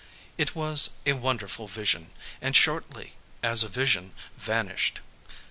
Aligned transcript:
It 0.35 0.55
was 0.55 0.95
a 1.05 1.13
wonderful 1.13 1.67
vision, 1.67 2.09
and 2.41 2.55
shortly, 2.57 3.13
as 3.43 3.61
a 3.61 3.69
vision, 3.69 4.13
vanished. 4.35 4.99